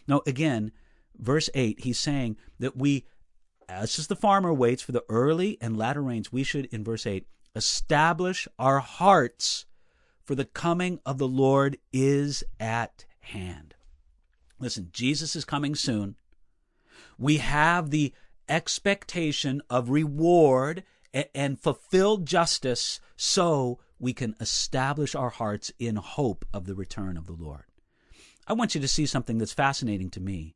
[0.07, 0.71] No, again,
[1.17, 3.05] verse 8, he's saying that we,
[3.67, 7.27] as the farmer waits for the early and latter rains, we should, in verse 8,
[7.55, 9.65] establish our hearts,
[10.23, 13.75] for the coming of the Lord is at hand.
[14.59, 16.15] Listen, Jesus is coming soon.
[17.17, 18.13] We have the
[18.47, 20.83] expectation of reward
[21.33, 27.25] and fulfilled justice so we can establish our hearts in hope of the return of
[27.25, 27.65] the Lord.
[28.47, 30.55] I want you to see something that's fascinating to me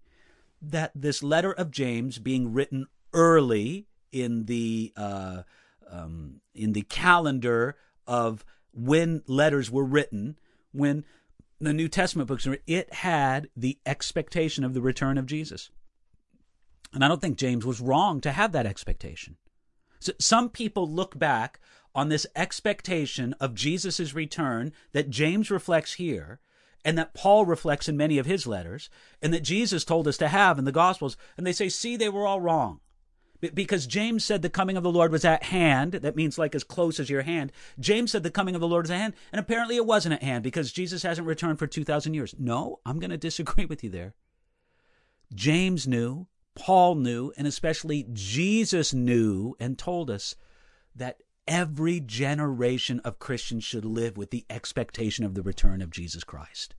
[0.62, 5.44] that this letter of James being written early in the uh,
[5.90, 7.76] um, in the calendar
[8.08, 10.38] of when letters were written,
[10.72, 11.04] when
[11.64, 15.70] the New Testament books, it had the expectation of the return of Jesus.
[16.94, 19.38] And I don't think James was wrong to have that expectation.
[20.00, 21.60] So some people look back
[21.96, 26.40] on this expectation of Jesus' return that James reflects here
[26.84, 28.90] and that Paul reflects in many of his letters
[29.22, 31.16] and that Jesus told us to have in the Gospels.
[31.38, 32.82] And they say, see, they were all wrong.
[33.54, 35.94] Because James said the coming of the Lord was at hand.
[35.94, 37.52] That means like as close as your hand.
[37.80, 39.14] James said the coming of the Lord is at hand.
[39.32, 42.36] And apparently it wasn't at hand because Jesus hasn't returned for 2,000 years.
[42.38, 44.14] No, I'm going to disagree with you there.
[45.34, 50.36] James knew, Paul knew, and especially Jesus knew and told us
[50.96, 56.24] that every generation of Christians should live with the expectation of the return of Jesus
[56.24, 56.76] Christ.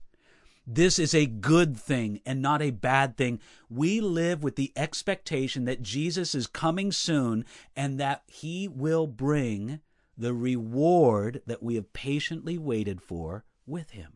[0.67, 3.39] This is a good thing and not a bad thing.
[3.69, 9.79] We live with the expectation that Jesus is coming soon and that he will bring
[10.17, 14.13] the reward that we have patiently waited for with him.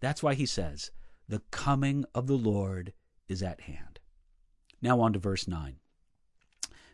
[0.00, 0.90] That's why he says,
[1.28, 2.92] The coming of the Lord
[3.28, 4.00] is at hand.
[4.82, 5.76] Now on to verse 9.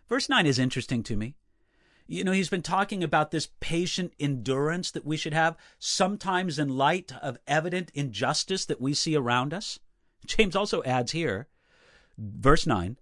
[0.08, 1.34] Verse 9 is interesting to me.
[2.06, 6.76] You know, he's been talking about this patient endurance that we should have, sometimes in
[6.76, 9.80] light of evident injustice that we see around us.
[10.26, 11.48] James also adds here,
[12.16, 12.96] verse 9,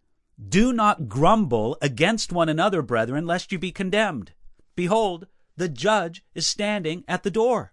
[0.49, 4.33] Do not grumble against one another, brethren, lest you be condemned.
[4.75, 7.73] Behold, the judge is standing at the door.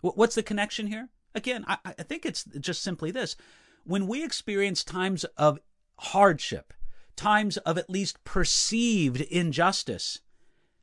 [0.00, 1.08] What's the connection here?
[1.34, 3.36] Again, I, I think it's just simply this.
[3.84, 5.58] When we experience times of
[5.96, 6.72] hardship,
[7.16, 10.20] times of at least perceived injustice,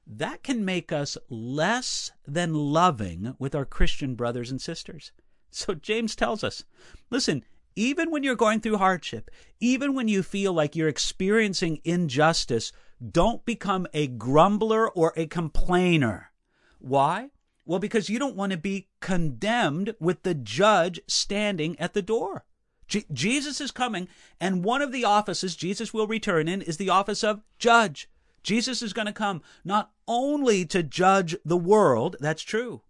[0.08, 5.12] that can make us less than loving with our Christian brothers and sisters.
[5.52, 6.64] So James tells us
[7.10, 7.44] listen,
[7.76, 12.72] even when you're going through hardship, even when you feel like you're experiencing injustice,
[13.12, 16.32] don't become a grumbler or a complainer.
[16.80, 17.30] Why?
[17.66, 22.46] Well, because you don't want to be condemned with the judge standing at the door.
[22.88, 24.10] Je- Jesus is coming,
[24.40, 28.10] and one of the offices Jesus will return in is the office of judge.
[28.44, 32.82] Jesus is going to come not only to judge the world, that's true,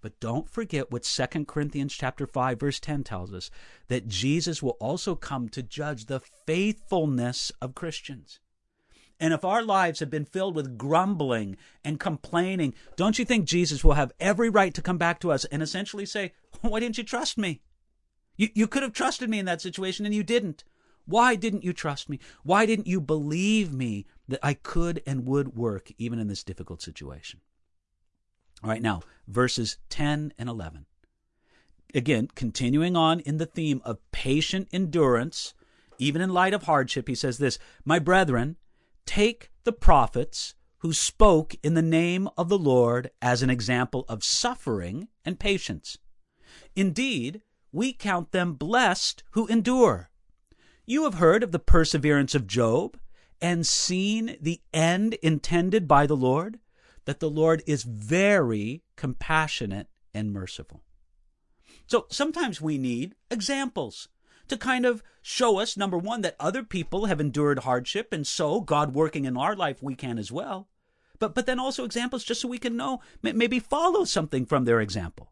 [0.00, 3.50] but don't forget what 2 Corinthians chapter 5 verse 10 tells us
[3.88, 8.40] that Jesus will also come to judge the faithfulness of Christians.
[9.22, 13.84] And if our lives have been filled with grumbling and complaining, don't you think Jesus
[13.84, 17.04] will have every right to come back to us and essentially say, Why didn't you
[17.04, 17.60] trust me?
[18.36, 20.64] You, you could have trusted me in that situation and you didn't.
[21.04, 22.18] Why didn't you trust me?
[22.42, 26.82] Why didn't you believe me that I could and would work even in this difficult
[26.82, 27.40] situation?
[28.62, 30.86] All right, now, verses 10 and 11.
[31.94, 35.54] Again, continuing on in the theme of patient endurance,
[35.98, 38.56] even in light of hardship, he says this My brethren,
[39.06, 44.24] take the prophets who spoke in the name of the Lord as an example of
[44.24, 45.98] suffering and patience.
[46.76, 50.09] Indeed, we count them blessed who endure.
[50.90, 52.98] You have heard of the perseverance of Job
[53.40, 56.58] and seen the end intended by the Lord,
[57.04, 60.82] that the Lord is very compassionate and merciful.
[61.86, 64.08] So sometimes we need examples
[64.48, 68.60] to kind of show us, number one, that other people have endured hardship, and so
[68.60, 70.66] God working in our life, we can as well.
[71.20, 74.80] But, but then also examples just so we can know, maybe follow something from their
[74.80, 75.30] example.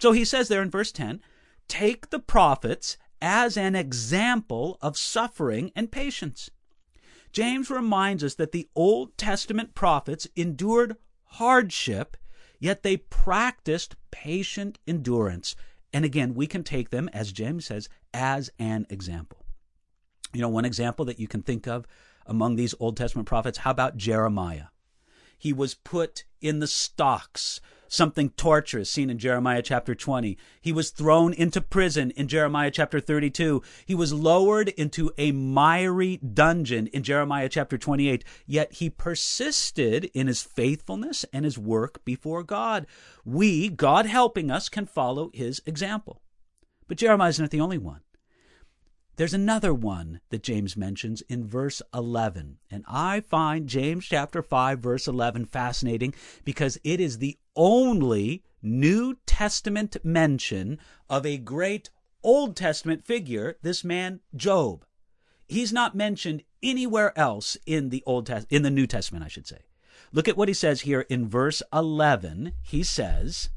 [0.00, 1.20] So he says there in verse 10
[1.68, 6.50] take the prophets as an example of suffering and patience.
[7.32, 12.16] James reminds us that the Old Testament prophets endured hardship
[12.58, 15.56] yet they practiced patient endurance.
[15.92, 19.44] And again, we can take them, as James says, as an example.
[20.32, 21.86] You know, one example that you can think of
[22.26, 24.66] among these Old Testament prophets, how about Jeremiah?
[25.38, 30.36] He was put in the stocks something torturous seen in Jeremiah chapter 20.
[30.60, 33.62] He was thrown into prison in Jeremiah chapter 32.
[33.84, 38.24] He was lowered into a miry dungeon in Jeremiah chapter 28.
[38.46, 42.86] Yet he persisted in his faithfulness and his work before God.
[43.24, 46.22] We, God helping us, can follow his example.
[46.88, 48.00] But Jeremiah is not the only one.
[49.16, 52.58] There's another one that James mentions in verse 11.
[52.70, 59.16] And I find James chapter 5 verse 11 fascinating because it is the only New
[59.24, 61.88] Testament mention of a great
[62.22, 64.84] Old Testament figure, this man Job.
[65.48, 69.46] He's not mentioned anywhere else in the Old Test- in the New Testament, I should
[69.46, 69.60] say.
[70.12, 72.52] Look at what he says here in verse 11.
[72.62, 73.48] He says,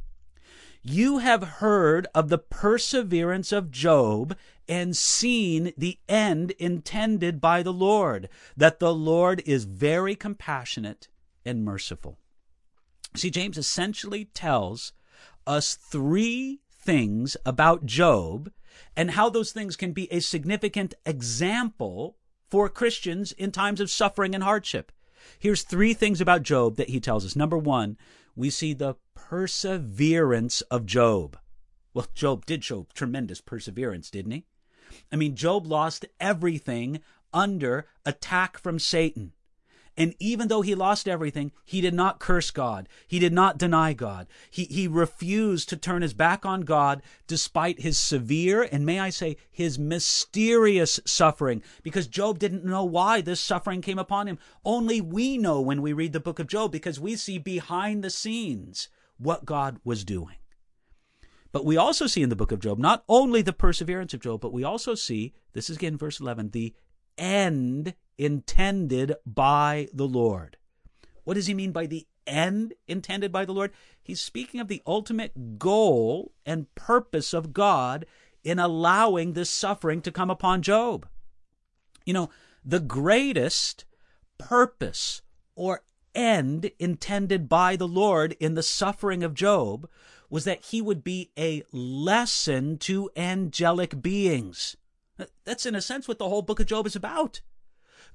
[0.81, 4.35] you have heard of the perseverance of Job
[4.67, 11.07] and seen the end intended by the Lord, that the Lord is very compassionate
[11.45, 12.17] and merciful.
[13.15, 14.93] See, James essentially tells
[15.47, 18.51] us three things about Job
[18.95, 22.17] and how those things can be a significant example
[22.49, 24.91] for Christians in times of suffering and hardship.
[25.37, 27.35] Here's three things about Job that he tells us.
[27.35, 27.97] Number one,
[28.39, 31.37] we see the perseverance of Job.
[31.93, 34.45] Well, Job did show tremendous perseverance, didn't he?
[35.11, 37.01] I mean, Job lost everything
[37.33, 39.33] under attack from Satan.
[39.99, 42.87] And even though he lost everything, he did not curse God.
[43.05, 44.27] He did not deny God.
[44.49, 49.09] He, he refused to turn his back on God despite his severe and, may I
[49.09, 54.39] say, his mysterious suffering, because Job didn't know why this suffering came upon him.
[54.63, 58.09] Only we know when we read the book of Job, because we see behind the
[58.09, 60.37] scenes what God was doing.
[61.51, 64.39] But we also see in the book of Job not only the perseverance of Job,
[64.39, 66.73] but we also see, this is again verse 11, the
[67.19, 70.57] end intended by the Lord.
[71.23, 73.71] What does he mean by the end intended by the Lord?
[74.01, 78.05] He's speaking of the ultimate goal and purpose of God
[78.43, 81.07] in allowing this suffering to come upon Job.
[82.05, 82.29] You know,
[82.65, 83.85] the greatest
[84.37, 85.21] purpose
[85.55, 85.83] or
[86.15, 89.87] end intended by the Lord in the suffering of Job
[90.29, 94.75] was that he would be a lesson to angelic beings.
[95.45, 97.41] That's in a sense what the whole book of Job is about.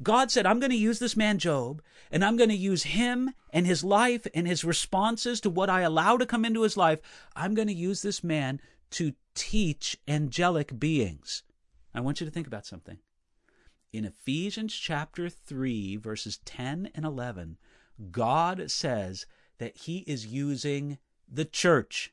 [0.02, 3.30] God said, I'm going to use this man Job, and I'm going to use him
[3.50, 6.98] and his life and his responses to what I allow to come into his life.
[7.36, 8.60] I'm going to use this man
[8.92, 11.42] to teach angelic beings.
[11.94, 12.98] I want you to think about something.
[13.92, 17.56] In Ephesians chapter 3, verses 10 and 11,
[18.10, 19.26] God says
[19.58, 22.12] that he is using the church,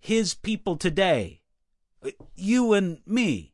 [0.00, 1.42] his people today,
[2.34, 3.51] you and me.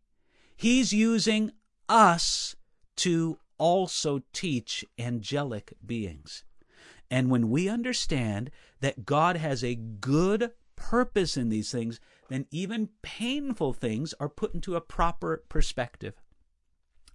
[0.59, 1.53] He's using
[1.89, 2.57] us
[2.97, 6.43] to also teach angelic beings.
[7.09, 12.89] And when we understand that God has a good purpose in these things, then even
[13.03, 16.15] painful things are put into a proper perspective.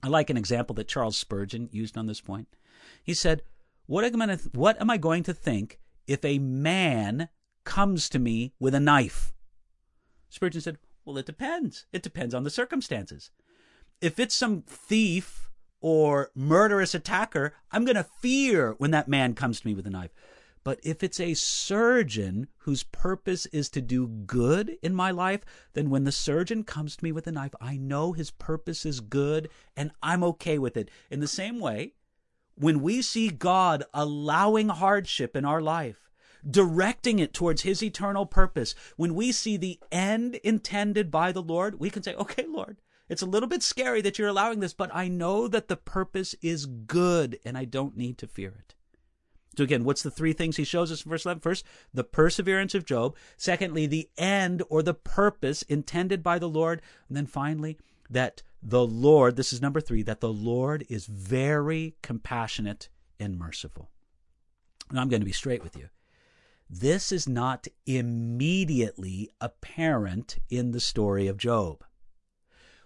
[0.02, 2.48] I like an example that Charles Spurgeon used on this point.
[3.04, 3.44] He said,
[3.88, 7.28] what am, I th- what am I going to think if a man
[7.66, 9.34] comes to me with a knife?
[10.30, 11.86] Spurgeon said, Well, it depends.
[11.92, 13.30] It depends on the circumstances.
[14.02, 15.50] If it's some thief
[15.82, 19.90] or murderous attacker, I'm going to fear when that man comes to me with a
[19.90, 20.12] knife.
[20.64, 25.42] But if it's a surgeon whose purpose is to do good in my life,
[25.74, 29.02] then when the surgeon comes to me with a knife, I know his purpose is
[29.02, 30.90] good and I'm okay with it.
[31.12, 31.96] In the same way,
[32.56, 36.10] when we see God allowing hardship in our life,
[36.50, 41.80] directing it towards His eternal purpose, when we see the end intended by the Lord,
[41.80, 44.94] we can say, okay, Lord, it's a little bit scary that you're allowing this, but
[44.94, 48.76] I know that the purpose is good and I don't need to fear it.
[49.58, 51.42] So again, what's the three things he shows us in verse 11?
[51.42, 53.16] First, the perseverance of Job.
[53.38, 56.82] Secondly, the end or the purpose intended by the Lord.
[57.08, 57.78] And then finally,
[58.10, 62.90] that the Lord, this is number three, that the Lord is very compassionate
[63.20, 63.92] and merciful.
[64.90, 65.90] And I'm going to be straight with you.
[66.80, 71.84] This is not immediately apparent in the story of Job.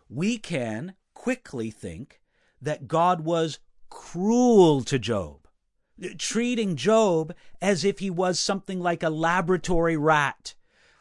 [0.10, 2.20] We can quickly think
[2.62, 3.60] that God was
[3.90, 5.48] cruel to Job,
[6.18, 10.56] treating Job as if he was something like a laboratory rat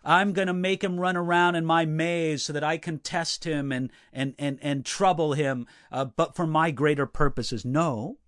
[0.07, 3.43] I'm going to make him run around in my maze so that I can test
[3.43, 7.65] him and, and, and, and trouble him, uh, but for my greater purposes.
[7.65, 8.19] No.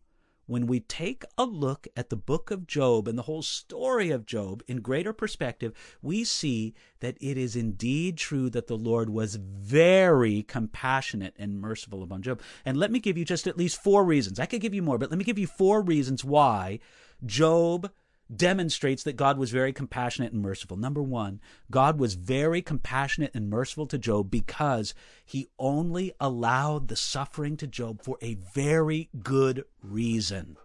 [0.48, 4.26] When we take a look at the book of Job and the whole story of
[4.26, 5.72] Job in greater perspective,
[6.02, 12.02] we see that it is indeed true that the Lord was very compassionate and merciful
[12.02, 12.40] upon Job.
[12.64, 14.40] And let me give you just at least four reasons.
[14.40, 16.80] I could give you more, but let me give you four reasons why
[17.26, 17.90] Job
[18.34, 20.76] demonstrates that God was very compassionate and merciful.
[20.76, 26.96] Number one, God was very compassionate and merciful to Job because he only allowed the
[26.96, 30.56] suffering to Job for a very good reason.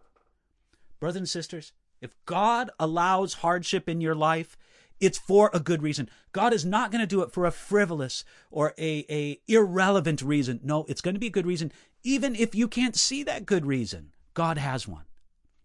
[0.99, 4.57] Brothers and sisters, if God allows hardship in your life,
[4.99, 6.09] it's for a good reason.
[6.31, 10.59] God is not going to do it for a frivolous or a, a irrelevant reason.
[10.63, 11.71] No, it's going to be a good reason.
[12.03, 15.05] Even if you can't see that good reason, God has one.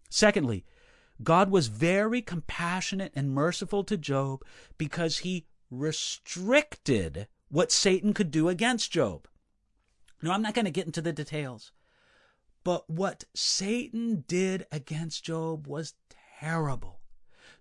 [0.09, 0.65] Secondly,
[1.21, 4.43] God was very compassionate and merciful to Job
[4.77, 9.27] because he restricted what Satan could do against Job.
[10.21, 11.71] Now, I'm not going to get into the details,
[12.63, 15.93] but what Satan did against Job was
[16.39, 16.99] terrible.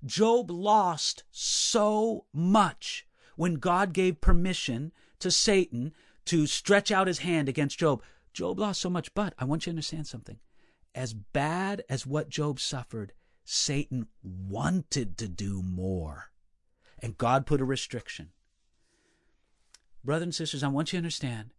[0.05, 3.07] Job lost so much
[3.37, 5.93] when God gave permission to Satan
[6.27, 8.03] to stretch out his hand against Job.
[8.33, 10.39] Job lost so much, but I want you to understand something.
[10.95, 13.13] As bad as what Job suffered,
[13.51, 16.31] Satan wanted to do more.
[16.99, 18.29] And God put a restriction.
[20.05, 21.55] Brothers and sisters, I want you to understand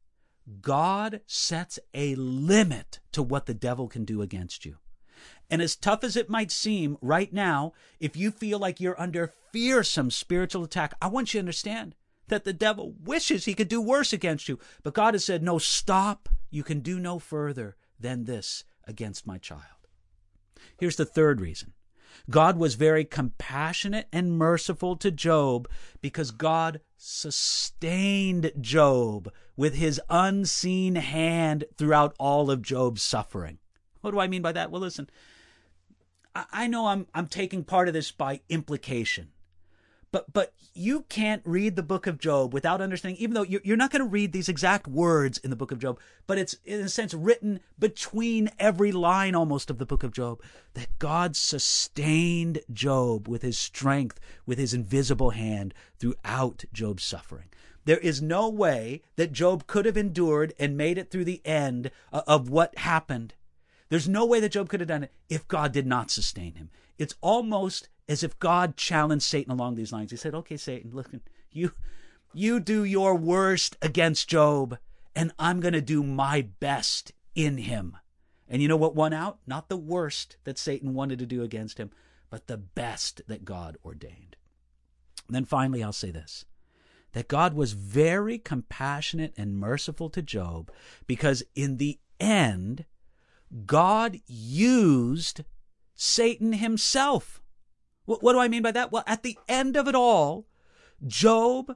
[0.62, 4.78] God sets a limit to what the devil can do against you.
[5.50, 9.34] And as tough as it might seem right now, if you feel like you're under
[9.52, 11.96] fearsome spiritual attack, I want you to understand
[12.28, 14.60] that the devil wishes he could do worse against you.
[14.84, 16.30] But God has said, no, stop.
[16.52, 19.64] You can do no further than this against my child.
[20.78, 21.74] Here's the third reason
[22.30, 25.70] God was very compassionate and merciful to Job
[26.02, 33.60] because God sustained Job with his unseen hand throughout all of Job's suffering.
[34.02, 34.72] What do I mean by that?
[34.72, 35.10] Well, listen,
[36.36, 39.32] I know I'm, I'm taking part of this by implication.
[40.12, 43.92] But but you can't read the book of Job without understanding, even though you're, not
[43.92, 46.90] going to read these exact words in the book of Job, but it's in a
[46.90, 50.42] sense written between every line almost of the book of Job,
[50.74, 57.50] that God sustained Job with his strength, with his invisible hand throughout Job's suffering.
[57.86, 61.92] There is no way that Job could have endured and made it through the end
[62.12, 63.34] of what happened.
[63.90, 66.70] There's no way that Job could have done it if God did not sustain him.
[66.98, 70.12] It's almost as if God challenged Satan along these lines.
[70.12, 71.12] He said, "Okay, Satan, look,
[71.52, 71.72] you
[72.34, 74.78] you do your worst against Job,
[75.16, 77.96] and I'm going to do my best in him."
[78.50, 79.40] And you know what won out?
[79.46, 81.92] Not the worst that Satan wanted to do against him,
[82.32, 84.36] but the best that God ordained.
[85.28, 86.46] And then finally, I'll say this
[87.12, 90.72] that God was very compassionate and merciful to Job
[91.08, 92.86] because in the end,
[93.66, 95.44] God used
[95.96, 97.42] Satan himself
[98.10, 98.92] what, what do I mean by that?
[98.92, 100.48] Well, at the end of it all,
[101.06, 101.76] Job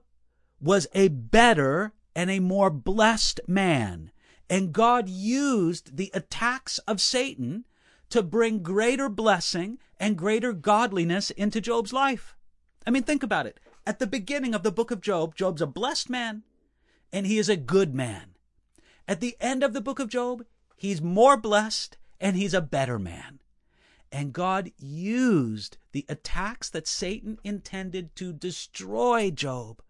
[0.59, 4.11] was a better and a more blessed man.
[4.49, 7.65] And God used the attacks of Satan
[8.09, 12.35] to bring greater blessing and greater godliness into Job's life.
[12.87, 13.59] I mean, think about it.
[13.85, 16.41] At the beginning of the book of Job, Job's a blessed man
[17.11, 18.33] and he is a good man.
[19.07, 22.97] At the end of the book of Job, he's more blessed and he's a better
[22.97, 23.39] man.
[24.13, 29.81] And God used the attacks that Satan intended to destroy Job.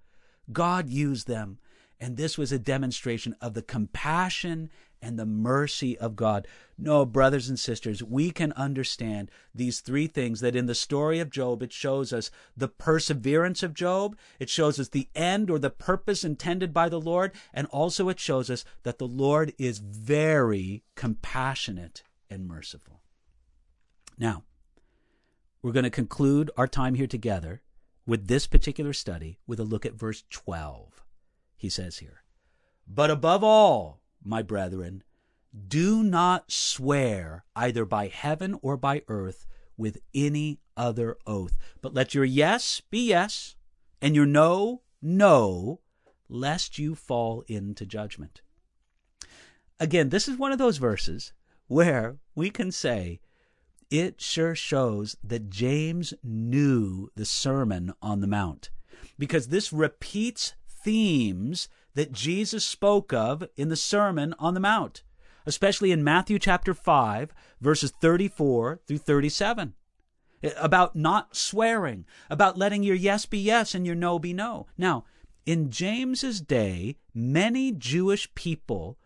[0.50, 1.60] God used them.
[2.00, 4.70] And this was a demonstration of the compassion
[5.02, 6.48] and the mercy of God.
[6.78, 11.30] No, brothers and sisters, we can understand these three things that in the story of
[11.30, 15.70] Job, it shows us the perseverance of Job, it shows us the end or the
[15.70, 20.82] purpose intended by the Lord, and also it shows us that the Lord is very
[20.96, 23.03] compassionate and merciful.
[24.18, 24.44] Now,
[25.62, 27.62] we're going to conclude our time here together
[28.06, 31.04] with this particular study with a look at verse 12.
[31.56, 32.24] He says here,
[32.88, 35.04] But above all, my brethren,
[35.68, 39.46] do not swear either by heaven or by earth
[39.78, 43.56] with any other oath, but let your yes be yes,
[44.02, 45.80] and your no, no,
[46.28, 48.42] lest you fall into judgment.
[49.80, 51.34] Again, this is one of those verses
[51.68, 53.20] where we can say,
[53.94, 58.72] it sure shows that James knew the Sermon on the Mount
[59.20, 65.04] because this repeats themes that Jesus spoke of in the Sermon on the Mount,
[65.46, 69.76] especially in Matthew chapter 5, verses 34 through 37.
[70.58, 74.66] About not swearing, about letting your yes be yes and your no be no.
[74.76, 75.06] Now,
[75.46, 78.98] in James's day, many Jewish people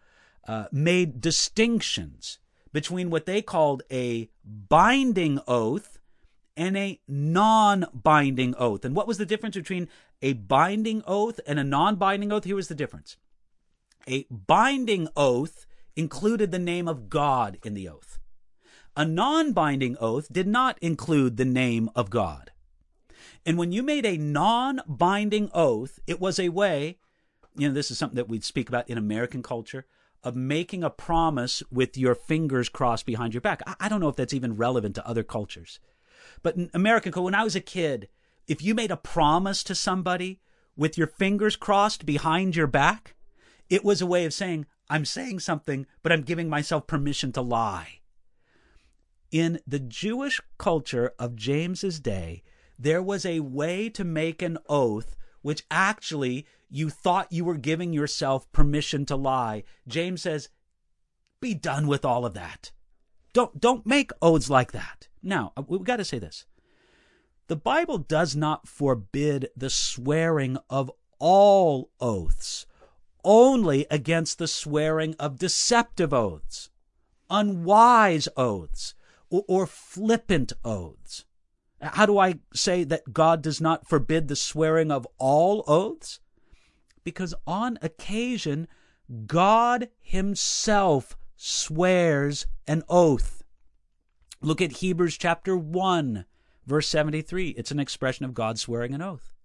[0.48, 2.40] uh, made distinctions
[2.74, 5.98] between what they called a binding oath
[6.56, 8.84] and a non binding oath.
[8.84, 9.88] And what was the difference between
[10.22, 12.44] a binding oath and a non binding oath?
[12.44, 13.18] Here was the difference
[14.08, 15.66] a binding oath
[15.96, 18.20] included the name of God in the oath.
[18.96, 22.52] A non binding oath did not include the name of God.
[23.46, 26.98] And when you made a non binding oath, it was a way,
[27.56, 29.86] you know, this is something that we speak about in American culture,
[30.28, 33.62] of making a promise with your fingers crossed behind your back.
[33.80, 35.80] I, don't know if that's even relevant to other cultures.
[36.44, 38.10] But in American culture, when I was a kid,
[38.46, 40.42] if you made a promise to somebody
[40.76, 43.16] with your fingers crossed behind your back,
[43.70, 47.42] it was a way of saying, I'm saying something, but I'm giving myself permission to
[47.42, 48.02] lie.
[49.32, 52.44] In the Jewish culture of James's day,
[52.78, 57.94] there was a way to make an oath which actually you thought you were giving
[57.94, 59.64] yourself permission to lie.
[59.88, 60.50] James says,
[61.40, 62.72] be done with all of that.
[63.34, 65.08] Don't don't make oaths like that.
[65.22, 66.46] Now, uh, we've got to say this.
[67.48, 72.66] The Bible does not forbid the swearing of all oaths,
[73.24, 76.70] only against the swearing of deceptive oaths,
[77.30, 78.96] unwise oaths,
[79.30, 81.26] or, or flippant oaths.
[81.82, 86.20] How do I say that God does not forbid the swearing of all oaths?
[87.04, 88.68] Because on occasion,
[89.26, 93.44] God Himself swears an oath.
[94.42, 96.26] Look at Hebrews chapter 1,
[96.66, 97.50] verse 73.
[97.50, 99.37] It's an expression of God swearing an oath.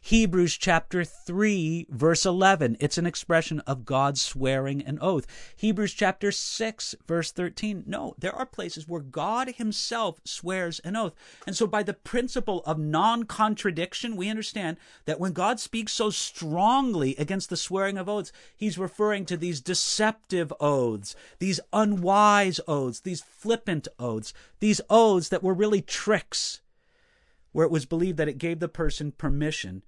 [0.00, 2.76] Hebrews chapter 3, verse 11.
[2.80, 5.26] It's an expression of God swearing an oath.
[5.56, 7.84] Hebrews chapter 6, verse 13.
[7.86, 11.14] No, there are places where God himself swears an oath.
[11.46, 16.10] And so, by the principle of non contradiction, we understand that when God speaks so
[16.10, 23.00] strongly against the swearing of oaths, he's referring to these deceptive oaths, these unwise oaths,
[23.00, 26.60] these flippant oaths, these oaths that were really tricks
[27.52, 29.84] where it was believed that it gave the person permission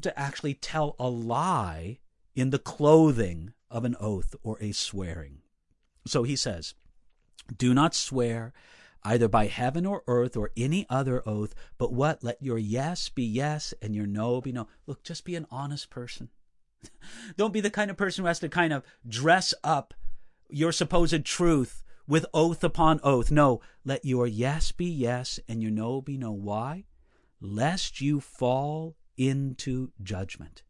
[0.00, 1.98] to actually tell a lie
[2.34, 5.38] in the clothing of an oath or a swearing.
[6.06, 6.74] So he says,
[7.56, 8.52] Do not swear
[9.04, 12.22] either by heaven or earth or any other oath, but what?
[12.22, 14.68] Let your yes be yes and your no be no.
[14.86, 16.30] Look, just be an honest person.
[17.36, 19.94] Don't be the kind of person who has to kind of dress up
[20.48, 23.30] your supposed truth with oath upon oath.
[23.30, 26.32] No, let your yes be yes and your no be no.
[26.32, 26.84] Why?
[27.40, 30.62] Lest you fall into judgment.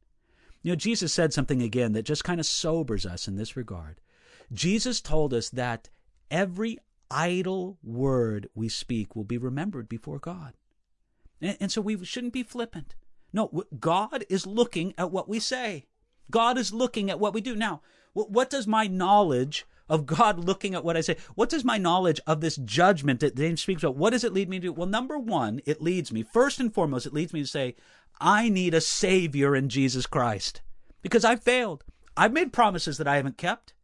[0.62, 4.00] You know, Jesus said something again that just kind of sobers us in this regard.
[4.52, 5.88] Jesus told us that
[6.30, 6.78] every
[7.10, 10.54] idle word we speak will be remembered before God.
[11.40, 12.94] And, so we shouldn't be flippant.
[13.32, 15.86] No, God is looking at what we say.
[16.30, 17.56] God is looking at what we do.
[17.56, 21.16] Now, what does my knowledge of God looking at what I say.
[21.34, 24.48] What does my knowledge of this judgment that James speaks about, what does it lead
[24.48, 24.70] me to?
[24.70, 27.74] Well, number one, it leads me, first and foremost, it leads me to say,
[28.20, 30.62] I need a Savior in Jesus Christ
[31.02, 31.84] because I've failed.
[32.16, 33.74] I've made promises that I haven't kept.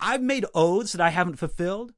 [0.00, 1.92] I've made oaths that I haven't fulfilled.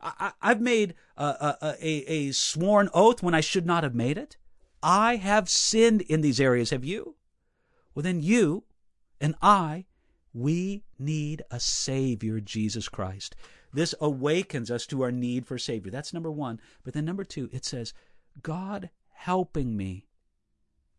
[0.00, 4.18] I, have made a, a, a, a sworn oath when I should not have made
[4.18, 4.36] it.
[4.82, 6.70] I have sinned in these areas.
[6.70, 7.14] Have you?
[7.94, 8.64] Well, then you
[9.20, 9.86] and I
[10.34, 13.34] we need a Savior, Jesus Christ.
[13.72, 15.90] This awakens us to our need for Savior.
[15.90, 16.60] That's number one.
[16.84, 17.94] But then number two, it says,
[18.42, 20.06] God helping me.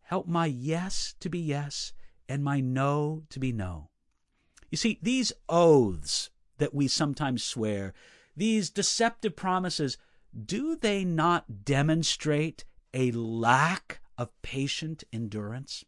[0.04, 1.94] Help my yes to be yes
[2.28, 3.90] and my no to be no.
[4.70, 7.94] You see, these oaths that we sometimes swear,
[8.36, 9.98] these deceptive promises,
[10.46, 15.86] do they not demonstrate a lack of patient endurance?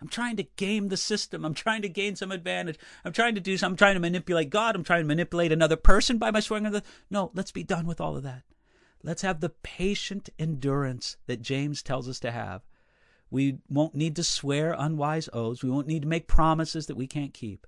[0.00, 1.44] I'm trying to game the system.
[1.44, 2.78] I'm trying to gain some advantage.
[3.04, 3.72] I'm trying to do some.
[3.72, 4.74] I'm trying to manipulate God.
[4.74, 6.70] I'm trying to manipulate another person by my swearing.
[6.70, 8.42] The, no, let's be done with all of that.
[9.02, 12.62] Let's have the patient endurance that James tells us to have.
[13.30, 15.62] We won't need to swear unwise oaths.
[15.62, 17.66] We won't need to make promises that we can't keep.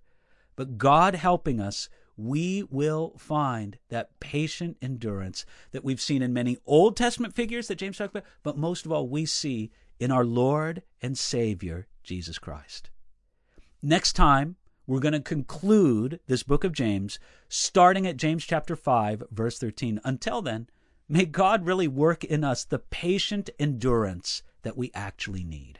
[0.56, 6.58] But God helping us, we will find that patient endurance that we've seen in many
[6.66, 9.70] Old Testament figures that James talked about, but most of all, we see
[10.02, 12.90] in our Lord and Savior, Jesus Christ.
[13.80, 19.22] Next time, we're going to conclude this book of James, starting at James chapter 5,
[19.30, 20.00] verse 13.
[20.04, 20.68] Until then,
[21.08, 25.78] may God really work in us the patient endurance that we actually need.